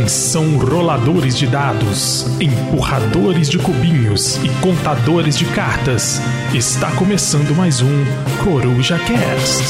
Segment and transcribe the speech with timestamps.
[0.00, 6.18] Atenção roladores de dados, empurradores de cubinhos e contadores de cartas.
[6.54, 8.04] Está começando mais um
[8.42, 9.62] Coruja Cast.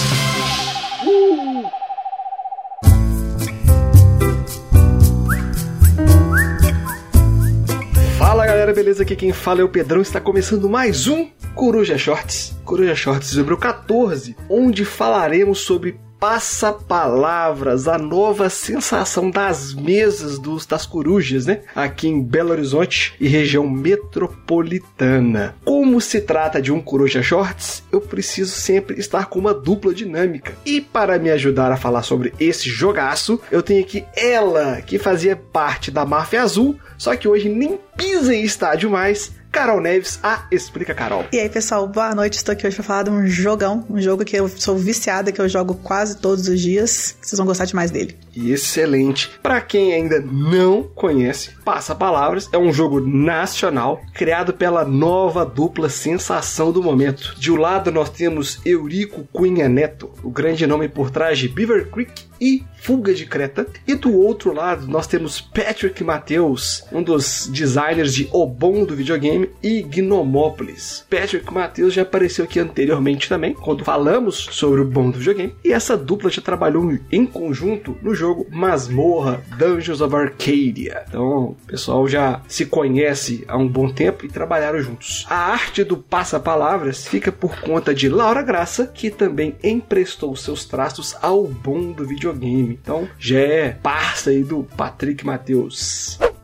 [8.16, 9.02] Fala galera, beleza?
[9.02, 10.00] Aqui quem fala é o Pedrão.
[10.00, 12.56] Está começando mais um Coruja Shorts.
[12.64, 20.84] Coruja Shorts número 14, onde falaremos sobre passa-palavras, a nova sensação das mesas dos, das
[20.84, 21.62] corujas, né?
[21.74, 25.56] Aqui em Belo Horizonte e região metropolitana.
[25.64, 30.52] Como se trata de um Coruja Shorts, eu preciso sempre estar com uma dupla dinâmica.
[30.66, 35.34] E para me ajudar a falar sobre esse jogaço, eu tenho aqui ela, que fazia
[35.34, 40.46] parte da Máfia Azul, só que hoje nem pisa em estádio mais, Carol Neves, a
[40.50, 41.24] Explica Carol.
[41.32, 42.34] E aí, pessoal, boa noite.
[42.34, 45.40] Estou aqui hoje para falar de um jogão, um jogo que eu sou viciada, que
[45.40, 47.16] eu jogo quase todos os dias.
[47.20, 48.16] Vocês vão gostar demais dele.
[48.34, 49.30] Excelente.
[49.42, 55.88] Para quem ainda não conhece, Passa Palavras é um jogo nacional criado pela nova dupla
[55.88, 57.34] sensação do momento.
[57.36, 61.90] De um lado nós temos Eurico Cunha Neto, o grande nome por trás de Beaver
[61.90, 63.66] Creek e Fuga de Creta.
[63.86, 68.96] E do outro lado nós temos Patrick Mateus, um dos designers de O Bom do
[68.96, 71.04] videogame e Gnomópolis.
[71.10, 75.54] Patrick Mateus já apareceu aqui anteriormente também, quando falamos sobre o Bom do videogame.
[75.64, 81.04] E essa dupla já trabalhou em conjunto no jogo Masmorra Dungeons of Arcadia.
[81.06, 85.26] Então, o pessoal já se conhece há um bom tempo e trabalharam juntos.
[85.28, 91.14] A arte do passa-palavras fica por conta de Laura Graça, que também emprestou seus traços
[91.20, 92.29] ao Bom do videogame.
[92.72, 95.24] Então, já é parça aí do Patrick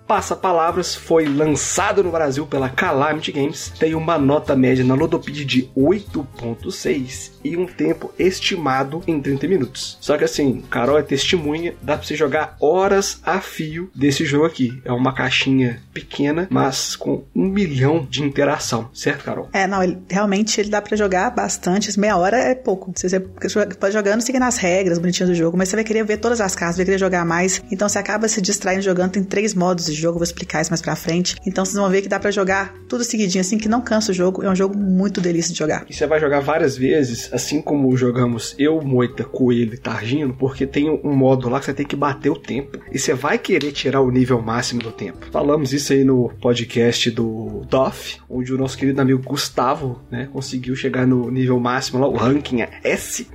[0.08, 0.16] Mateus.
[0.16, 5.70] Passa-Palavras foi lançado no Brasil pela Calamity Games, tem uma nota média na Ludopedia de
[5.76, 9.98] 8.6 e um tempo estimado em 30 minutos.
[10.00, 14.46] Só que assim, Carol é testemunha, dá pra você jogar horas a fio desse jogo
[14.46, 14.80] aqui.
[14.84, 19.48] É uma caixinha pequena, mas com um milhão de interação, certo, Carol?
[19.52, 22.92] É, não, ele, realmente ele dá para jogar bastante, meia hora é pouco.
[22.96, 26.40] Você pode jogando, seguindo as regras bonitinhas do jogo, mas você vai querer ver todas
[26.40, 29.86] as cartas, vai querer jogar mais, então você acaba se distraindo jogando, tem três modos
[29.86, 31.36] de jogo, vou explicar isso mais pra frente.
[31.46, 34.14] Então vocês vão ver que dá para jogar tudo seguidinho, assim, que não cansa o
[34.14, 34.42] jogo.
[34.42, 35.86] É um jogo muito delícia de jogar.
[35.88, 40.66] E você vai jogar várias vezes, assim como jogamos eu, Moita, Coelho e Targino, porque
[40.66, 42.78] tem um modo lá que você tem que bater o tempo.
[42.92, 45.26] E você vai querer tirar o nível máximo do tempo.
[45.30, 50.74] Falamos isso aí no podcast do DOF, onde o nosso querido amigo Gustavo, né, conseguiu
[50.76, 53.26] chegar no nível máximo lá, o ranking é S+.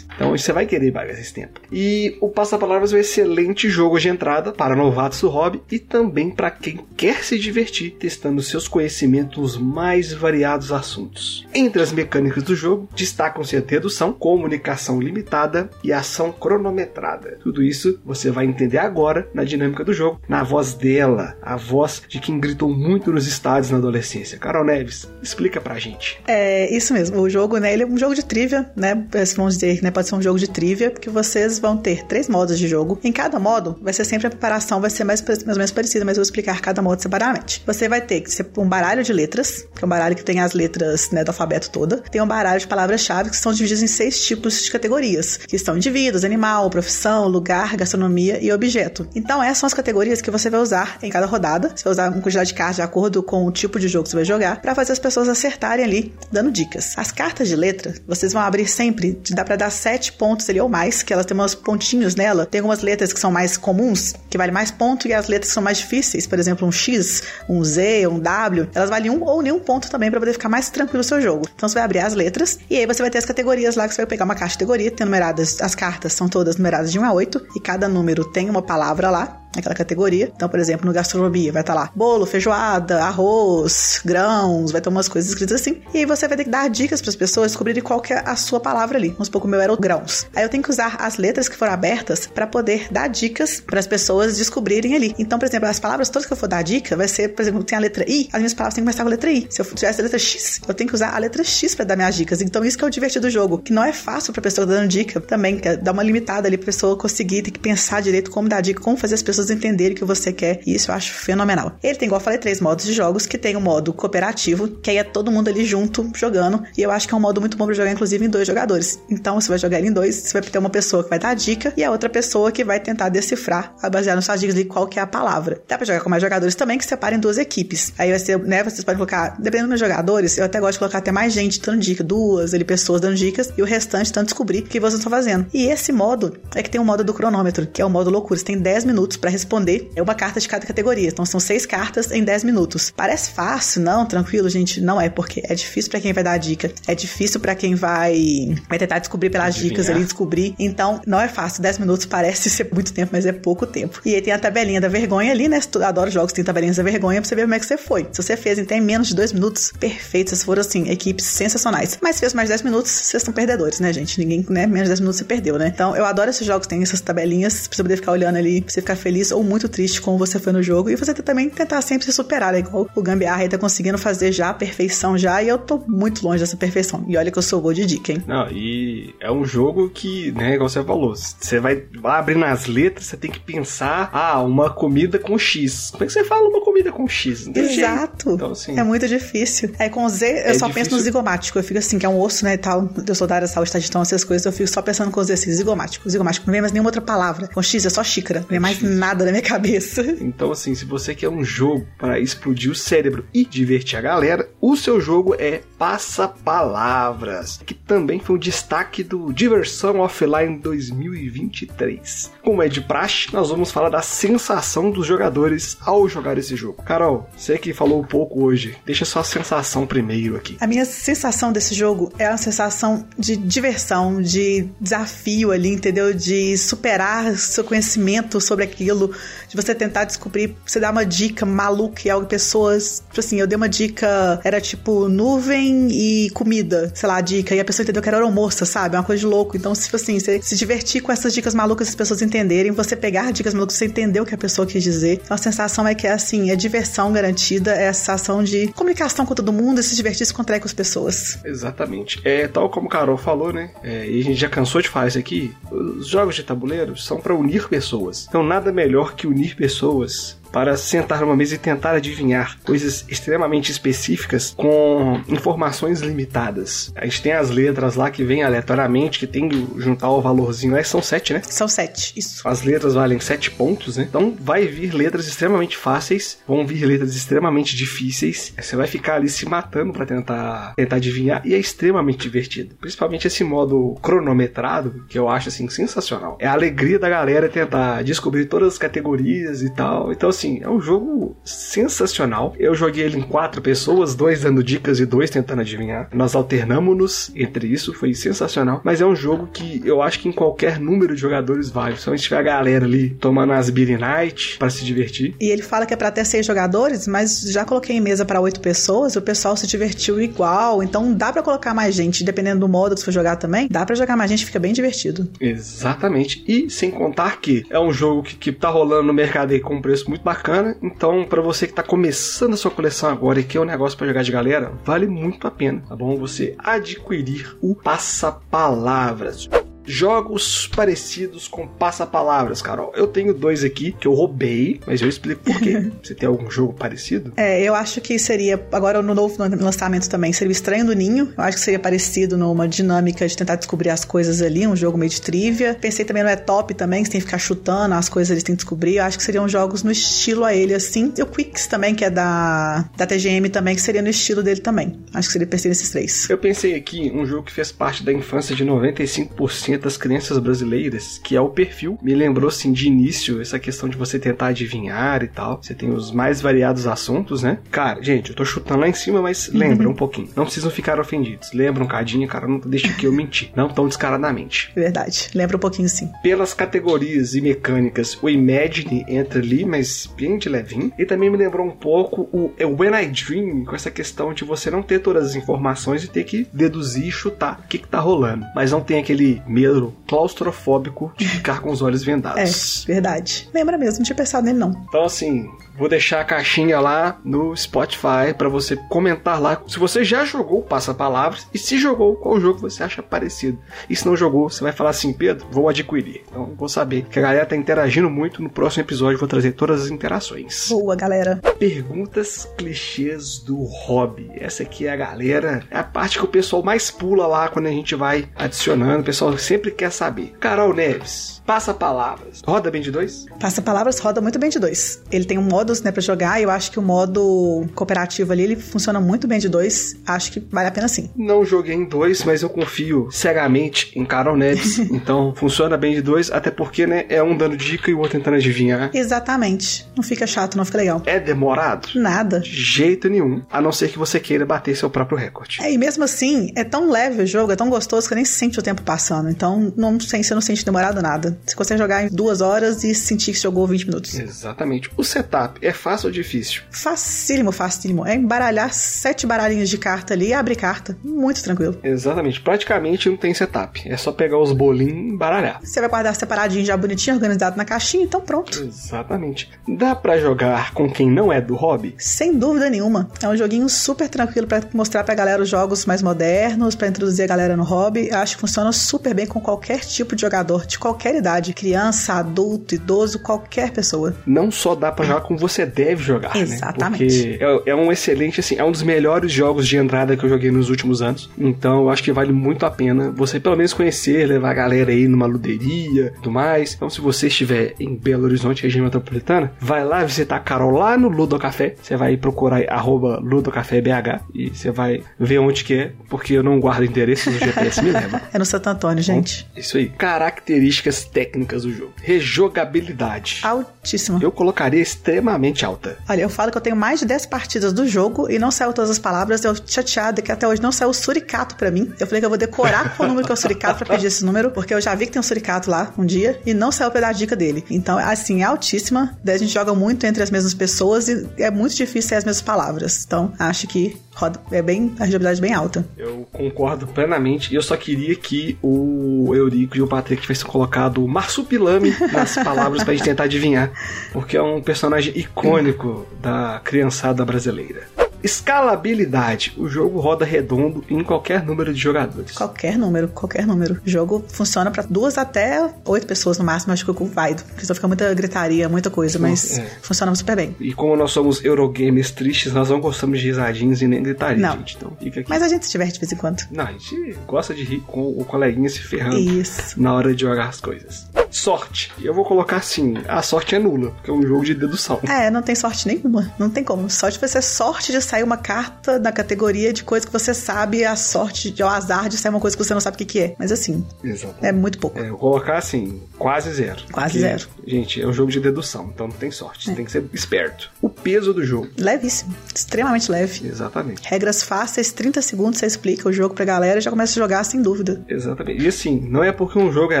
[0.14, 1.60] Então você vai querer pagar esse tempo.
[1.70, 5.95] E o Passa-Palavras é um excelente jogo de entrada para novatos do hobby e também
[6.34, 11.46] para quem quer se divertir testando seus conhecimentos mais variados assuntos.
[11.54, 17.38] Entre as mecânicas do jogo, destacam-se a dedução, comunicação limitada e ação cronometrada.
[17.42, 22.02] Tudo isso você vai entender agora na dinâmica do jogo, na voz dela, a voz
[22.08, 24.38] de quem gritou muito nos estádios na adolescência.
[24.38, 26.20] Carol Neves, explica pra gente.
[26.26, 29.82] É isso mesmo, o jogo, né, ele é um jogo de trivia, né, vamos dizer,
[29.82, 32.98] né, pode ser um jogo de trivia, porque vocês vão ter três modos de jogo.
[33.02, 35.85] Em cada modo, vai ser sempre a preparação, vai ser mais, mais ou menos parecida,
[36.04, 37.62] mas eu vou explicar cada modo separadamente.
[37.66, 38.24] Você vai ter
[38.56, 41.70] um baralho de letras, que é um baralho que tem as letras né, do alfabeto
[41.70, 41.98] toda.
[42.10, 45.76] Tem um baralho de palavras-chave que são divididos em seis tipos de categorias, que são
[45.76, 49.08] indivíduos, animal, profissão, lugar, gastronomia e objeto.
[49.14, 51.72] Então essas são as categorias que você vai usar em cada rodada.
[51.74, 54.10] Você vai usar uma quantidade de cartas de acordo com o tipo de jogo que
[54.10, 56.94] você vai jogar, para fazer as pessoas acertarem ali, dando dicas.
[56.96, 60.68] As cartas de letra, vocês vão abrir sempre, dá para dar sete pontos ali ou
[60.68, 62.46] mais, que elas têm uns pontinhos nela.
[62.46, 65.54] Tem algumas letras que são mais comuns, que vale mais ponto, e as letras que
[65.54, 69.42] são mais difíceis, por exemplo, um X, um Z, um W, elas valem um ou
[69.42, 71.48] nenhum ponto também para poder ficar mais tranquilo o seu jogo.
[71.54, 73.94] Então você vai abrir as letras e aí você vai ter as categorias lá que
[73.94, 76.98] você vai pegar uma caixa de categoria, tem numeradas, as cartas são todas numeradas de
[76.98, 80.32] 1 a 8 e cada número tem uma palavra lá naquela categoria.
[80.34, 85.08] Então, por exemplo, no gastronomia vai estar lá bolo, feijoada, arroz, grãos, vai ter umas
[85.08, 85.80] coisas escritas assim.
[85.94, 88.22] E aí você vai ter que dar dicas para as pessoas descobrirem qual que é
[88.24, 89.10] a sua palavra ali.
[89.10, 90.26] Vamos supor que o meu era o grãos.
[90.34, 93.78] Aí eu tenho que usar as letras que foram abertas para poder dar dicas para
[93.78, 95.14] as pessoas descobrirem ali.
[95.18, 97.62] Então, por exemplo, as palavras todas que eu for dar dica vai ser, por exemplo,
[97.62, 99.46] tem a letra I, as minhas palavras têm que começar com a letra I.
[99.50, 101.96] Se eu tivesse a letra X, eu tenho que usar a letra X para dar
[101.96, 102.40] minhas dicas.
[102.40, 104.88] Então, isso que é o divertido do jogo, que não é fácil para pessoa dando
[104.88, 108.30] dica também, que é dar uma limitada ali para pessoa conseguir, ter que pensar direito
[108.30, 110.60] como dar dica, como fazer as pessoas entenderem o que você quer.
[110.66, 111.76] E isso eu acho fenomenal.
[111.82, 114.90] Ele tem, igual eu falei, três modos de jogos, que tem o modo cooperativo, que
[114.90, 116.62] aí é todo mundo ali junto jogando.
[116.76, 118.98] E eu acho que é um modo muito bom para jogar, inclusive, em dois jogadores.
[119.10, 121.34] Então, você vai jogar em dois, você vai ter uma pessoa que vai dar a
[121.34, 124.86] dica e a outra pessoa que vai tentar decifrar, baseado nas suas dicas ali, qual
[124.86, 125.60] que é a palavra.
[125.68, 127.92] Dá pra jogar com mais jogadores também, que separem duas equipes.
[127.98, 130.98] Aí vai ser, né, vocês podem colocar, dependendo dos jogadores, eu até gosto de colocar
[130.98, 134.60] até mais gente dando dica, duas ali, pessoas dando dicas, e o restante tentando descobrir
[134.60, 135.46] o que vocês estão fazendo.
[135.52, 138.38] E esse modo é que tem um modo do cronômetro, que é o modo loucura.
[138.38, 141.08] Você tem 10 minutos para responder é uma carta de cada categoria.
[141.08, 142.92] Então são seis cartas em 10 minutos.
[142.96, 144.06] Parece fácil, não?
[144.06, 144.80] Tranquilo, gente?
[144.80, 146.70] Não é, porque é difícil para quem vai dar a dica.
[146.86, 149.70] É difícil para quem vai, vai tentar descobrir pelas Adivinhar.
[149.70, 150.54] dicas ali, descobrir.
[150.60, 151.60] Então, não é fácil.
[151.60, 154.00] 10 minutos parece ser muito tempo, mas é pouco tempo.
[154.04, 155.58] E aí tem a tabelinha da vergonha ali, né?
[155.60, 158.06] Tu adora jogos, tem tabelinhas da vergonha pra você ver como é que você foi.
[158.12, 160.30] Se você fez então, em menos de dois minutos, perfeito.
[160.30, 161.98] Vocês foram, assim, equipes sensacionais.
[162.00, 164.20] Mas fez mais 10 minutos, vocês são perdedores, né, gente?
[164.20, 164.66] Ninguém, né?
[164.66, 165.72] Menos de 10 minutos você perdeu, né?
[165.74, 168.60] Então, eu adoro esses jogos que tem essas tabelinhas pra você poder ficar olhando ali,
[168.60, 170.90] pra você ficar feliz ou muito triste como você foi no jogo.
[170.90, 172.60] E você também tentar sempre se superar, né?
[172.60, 175.42] Igual o Gambiarra aí tá conseguindo fazer já a perfeição já.
[175.42, 177.04] E eu tô muito longe dessa perfeição.
[177.08, 178.22] E olha que eu sou boa de dica, hein?
[178.26, 182.66] Não, e é um jogo que, né, igual você falou, você vai, vai abrir nas
[182.66, 185.90] letras, você tem que pensar, ah, uma comida com X.
[185.90, 187.48] Como é que você fala uma comida com X?
[187.54, 188.32] Exato.
[188.32, 189.70] Então, assim, é muito difícil.
[189.78, 190.70] Aí com Z, eu é só difícil.
[190.74, 191.58] penso no zigomático.
[191.58, 192.88] Eu fico assim, que é um osso, né, e tal.
[193.06, 195.32] Eu sou da área saúde, tá então essas coisas, eu fico só pensando com Z
[195.32, 196.08] assim, zigomático.
[196.08, 196.46] Zigomático.
[196.46, 197.48] Não vem mais nenhuma outra palavra.
[197.48, 198.40] Com X é só xícara.
[198.40, 200.02] Não vem mais nada na minha cabeça.
[200.26, 204.48] Então, assim, se você quer um jogo para explodir o cérebro e divertir a galera,
[204.60, 212.32] o seu jogo é Passa Palavras, que também foi um destaque do Diversão Offline 2023.
[212.42, 216.82] Como é de praxe, nós vamos falar da sensação dos jogadores ao jogar esse jogo.
[216.82, 220.56] Carol, você que falou um pouco hoje, deixa sua sensação primeiro aqui.
[220.60, 226.12] A minha sensação desse jogo é uma sensação de diversão, de desafio ali, entendeu?
[226.12, 229.10] De superar seu conhecimento sobre aquilo, modelo
[229.56, 233.46] de você tentar descobrir, você dar uma dica maluca e algo, pessoas, tipo assim, eu
[233.46, 237.84] dei uma dica, era tipo nuvem e comida, sei lá, a dica, e a pessoa
[237.84, 238.96] entendeu que era almoço, sabe?
[238.96, 239.56] É uma coisa de louco.
[239.56, 243.32] Então, tipo assim, você se divertir com essas dicas malucas, as pessoas entenderem, você pegar
[243.32, 245.20] dicas malucas, você entender o que a pessoa quis dizer.
[245.24, 249.24] Então, a sensação é que é assim, é diversão garantida, é a sensação de comunicação
[249.24, 251.38] com todo mundo e se divertir, se contrair com as pessoas.
[251.44, 252.20] Exatamente.
[252.24, 253.70] É tal como o Carol falou, né?
[253.82, 255.54] É, e a gente já cansou de falar isso aqui.
[255.70, 258.26] Os jogos de tabuleiro são para unir pessoas.
[258.28, 263.70] Então, nada melhor que unir pessoas para sentar numa mesa e tentar adivinhar coisas extremamente
[263.70, 266.90] específicas com informações limitadas.
[266.96, 270.72] A gente tem as letras lá que vêm aleatoriamente, que tem que juntar o valorzinho
[270.72, 271.42] lá, são sete, né?
[271.44, 272.48] São sete, isso.
[272.48, 274.06] As letras valem sete pontos, né?
[274.08, 278.54] Então vai vir letras extremamente fáceis, vão vir letras extremamente difíceis.
[278.58, 282.76] Você vai ficar ali se matando para tentar tentar adivinhar e é extremamente divertido.
[282.80, 286.38] Principalmente esse modo cronometrado, que eu acho assim sensacional.
[286.40, 290.10] É a alegria da galera tentar descobrir todas as categorias e tal.
[290.10, 292.54] Então assim, assim, é um jogo sensacional.
[292.58, 296.08] Eu joguei ele em quatro pessoas, dois dando dicas e dois tentando adivinhar.
[296.12, 298.80] Nós alternamos-nos entre isso, foi sensacional.
[298.84, 301.96] Mas é um jogo que eu acho que em qualquer número de jogadores vale.
[301.96, 305.34] A gente tiver a galera ali tomando as Beer Night para se divertir.
[305.40, 308.40] E ele fala que é para ter seis jogadores, mas já coloquei em mesa para
[308.40, 310.82] oito pessoas, o pessoal se divertiu igual.
[310.82, 313.68] Então dá para colocar mais gente, dependendo do modo que você for jogar também.
[313.70, 315.28] Dá para jogar mais gente, fica bem divertido.
[315.40, 316.44] Exatamente.
[316.46, 319.74] E sem contar que é um jogo que, que tá rolando no mercado aí com
[319.74, 320.35] um preço muito bacana.
[320.82, 324.06] Então, para você que está começando a sua coleção agora e quer um negócio para
[324.06, 326.16] jogar de galera, vale muito a pena, tá bom?
[326.16, 329.48] Você adquirir o Passa-Palavras
[329.86, 332.92] jogos parecidos com passa-palavras, Carol.
[332.94, 335.90] Eu tenho dois aqui que eu roubei, mas eu explico por quê.
[336.02, 337.32] Você tem algum jogo parecido?
[337.36, 341.32] É, eu acho que seria, agora no novo lançamento também, seria o Estranho do Ninho.
[341.36, 344.98] Eu acho que seria parecido numa dinâmica de tentar descobrir as coisas ali, um jogo
[344.98, 345.76] meio de trivia.
[345.80, 348.42] Pensei também no É Top também, que você tem que ficar chutando as coisas eles
[348.42, 348.96] têm que descobrir.
[348.96, 351.12] Eu acho que seriam jogos no estilo a ele, assim.
[351.16, 354.60] E o Quicks também, que é da, da TGM também, que seria no estilo dele
[354.60, 354.98] também.
[355.12, 356.28] Acho que seria pensei nesses três.
[356.28, 361.20] Eu pensei aqui um jogo que fez parte da infância de 95% das crianças brasileiras,
[361.22, 361.98] que é o perfil.
[362.02, 365.60] Me lembrou, assim, de início, essa questão de você tentar adivinhar e tal.
[365.62, 367.58] Você tem os mais variados assuntos, né?
[367.70, 370.28] Cara, gente, eu tô chutando lá em cima, mas lembra um pouquinho.
[370.36, 371.52] Não precisam ficar ofendidos.
[371.52, 373.50] Lembra um cadinho, cara, não deixa que eu mentir.
[373.54, 374.70] Não tão descaradamente.
[374.74, 375.30] Verdade.
[375.34, 376.10] Lembra um pouquinho sim.
[376.22, 380.92] Pelas categorias e mecânicas, o Imagine entra ali, mas bem de levinho.
[380.98, 384.70] E também me lembrou um pouco o When I Dream, com essa questão de você
[384.70, 388.00] não ter todas as informações e ter que deduzir e chutar o que, que tá
[388.00, 388.46] rolando.
[388.54, 389.65] Mas não tem aquele medo
[390.06, 392.84] claustrofóbico de ficar com os olhos vendados.
[392.84, 393.48] É, verdade.
[393.52, 394.70] Lembra mesmo, não tinha pensado nele não.
[394.88, 400.04] Então, assim, vou deixar a caixinha lá no Spotify para você comentar lá se você
[400.04, 403.58] já jogou Passa Palavras e se jogou, qual jogo você acha parecido.
[403.88, 406.22] E se não jogou, você vai falar assim, Pedro, vou adquirir.
[406.28, 408.42] Então, vou saber que a galera tá interagindo muito.
[408.42, 410.68] No próximo episódio, vou trazer todas as interações.
[410.68, 411.40] Boa, galera.
[411.58, 414.30] Perguntas clichês do hobby.
[414.34, 417.66] Essa aqui é a galera, é a parte que o pessoal mais pula lá quando
[417.66, 419.00] a gente vai adicionando.
[419.00, 420.34] O pessoal sempre sempre quer saber.
[420.38, 422.42] Carol Neves, passa palavras.
[422.46, 423.24] Roda bem de dois?
[423.40, 425.02] Passa palavras roda muito bem de dois.
[425.10, 428.42] Ele tem um modus, né, pra jogar, e eu acho que o modo cooperativo ali,
[428.42, 429.96] ele funciona muito bem de dois.
[430.06, 431.10] Acho que vale a pena sim.
[431.16, 434.78] Não joguei em dois, mas eu confio cegamente em Carol Neves.
[434.92, 438.18] então funciona bem de dois, até porque, né, é um dando dica e o outro
[438.18, 438.90] tentando adivinhar.
[438.92, 439.86] Exatamente.
[439.96, 441.02] Não fica chato, não fica legal.
[441.06, 441.88] É demorado?
[441.94, 442.40] Nada.
[442.40, 443.42] De jeito nenhum.
[443.50, 445.62] A não ser que você queira bater seu próprio recorde.
[445.62, 448.34] É, e mesmo assim, é tão leve o jogo, é tão gostoso que nem se
[448.34, 449.30] sente o tempo passando.
[449.30, 449.45] Então,
[449.76, 451.38] não sei você não sente demorado nada.
[451.46, 454.18] Se você jogar em duas horas e sentir que jogou 20 minutos.
[454.18, 454.90] Exatamente.
[454.96, 456.62] O setup é fácil ou difícil?
[456.70, 458.06] Facílimo, facílimo.
[458.06, 460.96] É embaralhar sete baralhinhos de carta ali e abrir carta.
[461.04, 461.78] Muito tranquilo.
[461.82, 462.40] Exatamente.
[462.40, 463.82] Praticamente não tem setup.
[463.88, 465.60] É só pegar os bolinhos e embaralhar.
[465.62, 468.62] Você vai guardar separadinho, já bonitinho, organizado na caixinha, então pronto.
[468.62, 469.50] Exatamente.
[469.68, 471.94] Dá pra jogar com quem não é do hobby?
[471.98, 473.08] Sem dúvida nenhuma.
[473.22, 477.24] É um joguinho super tranquilo pra mostrar pra galera os jogos mais modernos, pra introduzir
[477.24, 478.12] a galera no hobby.
[478.12, 481.52] Acho que funciona super bem com qualquer tipo de jogador, de qualquer idade.
[481.52, 484.14] Criança, adulto, idoso, qualquer pessoa.
[484.26, 486.40] Não só dá pra jogar como você deve jogar, né?
[486.42, 487.38] Exatamente.
[487.38, 490.28] Porque é, é um excelente, assim, é um dos melhores jogos de entrada que eu
[490.28, 491.30] joguei nos últimos anos.
[491.38, 494.90] Então eu acho que vale muito a pena você pelo menos conhecer, levar a galera
[494.90, 496.74] aí numa luderia e tudo mais.
[496.74, 500.96] Então se você estiver em Belo Horizonte, região metropolitana, vai lá visitar a Carol lá
[500.96, 501.74] no Ludo Café.
[501.80, 506.42] Você vai procurar aí, arroba LudoCaféBH e você vai ver onde que é, porque eu
[506.42, 508.20] não guardo endereço no GPS, me leva.
[508.32, 509.15] É no Santo Antônio, gente.
[509.56, 509.88] Isso aí.
[509.88, 511.92] Características técnicas do jogo.
[512.02, 513.40] Rejogabilidade.
[513.42, 514.18] Altíssimo.
[514.22, 515.96] Eu colocaria extremamente alta.
[516.08, 518.72] Olha, eu falo que eu tenho mais de 10 partidas do jogo e não saiu
[518.72, 519.44] todas as palavras.
[519.44, 521.92] Eu chateada que até hoje não saiu o suricato pra mim.
[521.98, 524.24] Eu falei que eu vou decorar qual número que é o suricato pra pedir esse
[524.24, 526.90] número, porque eu já vi que tem um suricato lá um dia e não saiu
[526.90, 527.64] pela dica dele.
[527.70, 529.16] Então, assim, é altíssima.
[529.22, 532.24] Daí a gente joga muito entre as mesmas pessoas e é muito difícil ser as
[532.24, 533.04] mesmas palavras.
[533.04, 535.86] Então, acho que roda, é bem, a jogabilidade bem alta.
[535.96, 537.52] Eu concordo plenamente.
[537.52, 542.34] E eu só queria que o Eurico e o Patrick tivessem colocado o Marsupilame nas
[542.34, 543.70] palavras pra gente tentar adivinhar.
[544.12, 547.86] Porque é um personagem icônico da criançada brasileira.
[548.26, 549.54] Escalabilidade.
[549.56, 552.32] O jogo roda redondo em qualquer número de jogadores.
[552.32, 553.80] Qualquer número, qualquer número.
[553.86, 557.36] O jogo funciona para duas até oito pessoas no máximo, acho que eu vai.
[557.36, 559.64] Porque só fica muita gritaria, muita coisa, mas é.
[559.80, 560.56] funciona super bem.
[560.58, 564.56] E como nós somos Eurogamers tristes, nós não gostamos de risadinhos e nem gritaria, não.
[564.58, 564.76] gente.
[564.76, 565.30] Então fica aqui.
[565.30, 566.42] Mas a gente se diverte de vez em quando.
[566.50, 569.80] Não, a gente gosta de rir com o coleguinha se ferrando Isso.
[569.80, 571.06] na hora de jogar as coisas.
[571.36, 571.92] Sorte.
[572.00, 575.00] Eu vou colocar assim: a sorte é nula, porque é um jogo de dedução.
[575.06, 576.32] É, não tem sorte nenhuma.
[576.38, 576.88] Não tem como.
[576.88, 580.84] Sorte vai ser sorte de sair uma carta na categoria de coisa que você sabe,
[580.84, 583.20] a sorte, o azar de sair uma coisa que você não sabe o que, que
[583.20, 583.34] é.
[583.38, 584.46] Mas assim, Exatamente.
[584.46, 584.98] é muito pouco.
[584.98, 586.82] É, eu vou colocar assim, quase zero.
[586.90, 587.48] Quase Porque, zero.
[587.66, 589.66] Gente, é um jogo de dedução, então não tem sorte.
[589.66, 590.70] Você tem que ser esperto.
[590.80, 591.68] O peso do jogo.
[591.76, 592.34] Levíssimo.
[592.54, 593.46] Extremamente leve.
[593.46, 594.08] Exatamente.
[594.08, 597.44] Regras fáceis, 30 segundos você explica o jogo pra galera e já começa a jogar
[597.44, 598.02] sem dúvida.
[598.08, 598.62] Exatamente.
[598.62, 600.00] E assim, não é porque um jogo é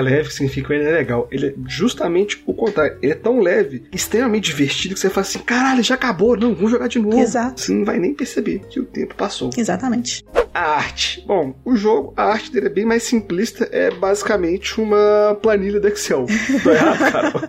[0.00, 1.25] leve que significa que ele é legal.
[1.30, 2.98] Ele é justamente o contrário.
[3.02, 6.70] Ele é tão leve, extremamente divertido, que você fala assim: caralho, já acabou, não, vamos
[6.70, 7.18] jogar de novo.
[7.18, 7.60] Exato.
[7.60, 9.50] Você não vai nem perceber que o tempo passou.
[9.56, 10.24] Exatamente.
[10.56, 11.22] A arte.
[11.26, 15.86] Bom, o jogo, a arte dele é bem mais simplista, é basicamente uma planilha do
[15.86, 16.24] Excel.
[16.64, 17.42] Tô errado, Carol?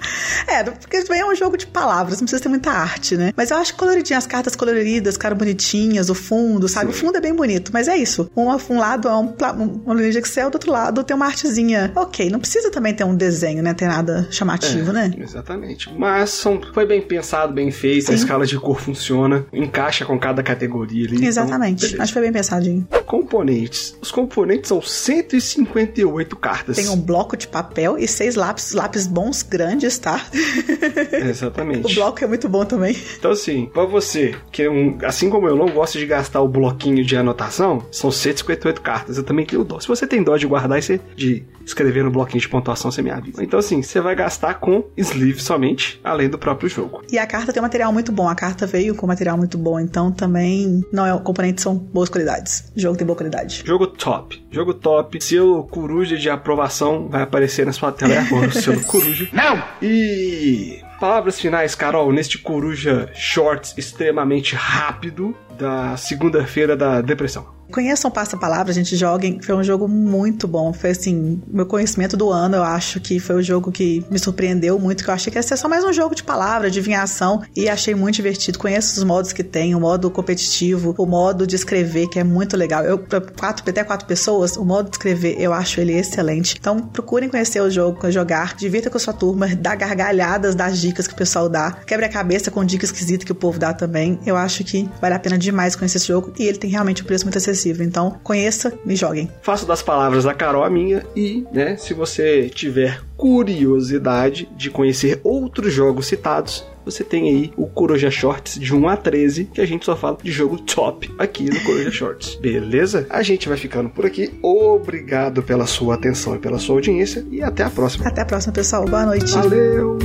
[0.45, 3.31] É, porque também é um jogo de palavras, não precisa ter muita arte, né?
[3.37, 6.91] Mas eu acho coloridinho, as cartas coloridas, cara bonitinhas, o fundo, sabe?
[6.91, 6.97] Sim.
[6.97, 8.29] O fundo é bem bonito, mas é isso.
[8.35, 11.27] Um, um lado é um, um- uma linha de Excel, do outro lado tem uma
[11.27, 11.93] artezinha.
[11.95, 13.73] Ok, não precisa também ter um desenho, né?
[13.73, 15.13] Ter nada chamativo, né?
[15.17, 15.89] Exatamente.
[15.97, 18.15] Mas são, foi bem pensado, bem feito, a Sim.
[18.15, 21.15] escala de cor funciona, encaixa com cada categoria ali.
[21.15, 21.83] então, Exatamente.
[21.85, 22.03] beleza.
[22.03, 22.85] Acho que foi bem pensadinho.
[23.05, 23.95] Componentes.
[24.01, 26.75] Os componentes são 158 cartas.
[26.75, 30.25] Tem um bloco de papel e seis lápis, lápis bons, grandes, tá?
[31.11, 31.91] Exatamente.
[31.91, 32.95] o bloco é muito bom também.
[33.17, 36.47] Então, assim, pra você, que é um, assim como eu não gosto de gastar o
[36.47, 39.17] bloquinho de anotação, são 158 cartas.
[39.17, 39.79] Eu também tenho dó.
[39.79, 43.09] Se você tem dó de guardar e de escrever no bloquinho de pontuação, você me
[43.09, 43.43] avisa.
[43.43, 47.03] Então, assim, você vai gastar com sleeve somente, além do próprio jogo.
[47.11, 48.27] E a carta tem um material muito bom.
[48.27, 52.71] A carta veio com material muito bom, então também não é componentes são boas qualidades.
[52.75, 53.63] O jogo tem boa qualidade.
[53.65, 54.41] Jogo top.
[54.49, 55.21] Jogo top.
[55.21, 59.27] Seu coruja de aprovação vai aparecer na sua tela agora, selo coruja.
[59.33, 59.61] Não!
[59.81, 60.81] E.
[60.99, 67.56] Palavras finais, Carol, neste coruja shorts extremamente rápido da segunda-feira da depressão.
[67.71, 69.39] Conheçam Passa Palavra, gente, joguem.
[69.41, 70.71] Foi um jogo muito bom.
[70.71, 74.79] Foi assim, meu conhecimento do ano, eu acho que foi o jogo que me surpreendeu
[74.79, 77.67] muito, que eu achei que ia ser só mais um jogo de palavra, adivinhação, e
[77.67, 78.57] achei muito divertido.
[78.57, 82.55] Conheço os modos que tem, o modo competitivo, o modo de escrever, que é muito
[82.55, 82.83] legal.
[82.83, 82.99] Eu,
[83.37, 86.55] quatro, até quatro pessoas, o modo de escrever, eu acho ele excelente.
[86.57, 91.05] Então, procurem conhecer o jogo, jogar, divirta com a sua turma, dá gargalhadas das dicas
[91.05, 94.17] que o pessoal dá, quebra a cabeça com dicas esquisitas que o povo dá também.
[94.25, 97.05] Eu acho que vale a pena demais conhecer esse jogo, e ele tem realmente um
[97.05, 97.85] preço muito acessível acessível.
[97.85, 99.29] Então, conheça e joguem.
[99.41, 105.19] Faço das palavras da Carol a minha e, né, se você tiver curiosidade de conhecer
[105.23, 109.65] outros jogos citados, você tem aí o Coruja Shorts de 1 a 13, que a
[109.65, 112.35] gente só fala de jogo top aqui no Coruja Shorts.
[112.39, 113.05] Beleza?
[113.09, 114.37] A gente vai ficando por aqui.
[114.41, 118.07] Obrigado pela sua atenção e pela sua audiência e até a próxima.
[118.07, 118.85] Até a próxima, pessoal.
[118.85, 119.31] Boa noite.
[119.33, 119.97] Valeu!